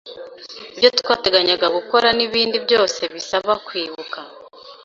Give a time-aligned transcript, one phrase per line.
[0.75, 4.19] ibyo twateganyaga gukora n’ibindi byose bisaba kwibuka.